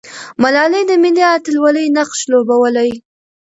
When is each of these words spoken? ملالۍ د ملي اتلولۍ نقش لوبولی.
ملالۍ 0.41 0.83
د 0.87 0.91
ملي 1.03 1.23
اتلولۍ 1.33 1.85
نقش 1.97 2.19
لوبولی. 2.31 2.91